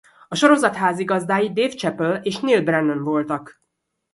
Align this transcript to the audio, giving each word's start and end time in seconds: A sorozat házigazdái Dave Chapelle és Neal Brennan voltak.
A 0.27 0.35
sorozat 0.35 0.75
házigazdái 0.75 1.53
Dave 1.53 1.69
Chapelle 1.73 2.19
és 2.21 2.39
Neal 2.39 2.61
Brennan 2.61 3.03
voltak. 3.03 3.61